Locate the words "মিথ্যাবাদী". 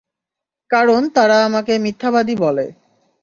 1.79-2.35